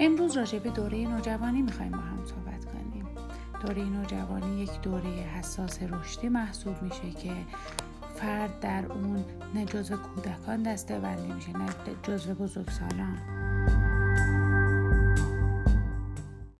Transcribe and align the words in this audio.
امروز 0.00 0.36
راجع 0.36 0.58
به 0.58 0.70
دوره 0.70 0.98
نوجوانی 0.98 1.62
می‌خوایم 1.62 1.92
با 1.92 1.98
هم 1.98 2.24
صحبت 2.24 2.64
کنیم. 2.64 3.06
دوره 3.66 3.84
نوجوانی 3.84 4.62
یک 4.62 4.80
دوره 4.80 5.08
حساس 5.08 5.82
رشدی 5.82 6.28
محسوب 6.28 6.82
میشه 6.82 7.10
که 7.10 7.32
فرد 8.14 8.60
در 8.60 8.92
اون 8.92 9.24
نه 9.54 9.64
جزو 9.64 9.96
کودکان 9.96 10.62
دسته 10.62 10.98
بندی 10.98 11.32
میشه 11.32 11.58
نه 11.58 11.66
جزو 12.02 12.34
بزرگسالان. 12.34 13.18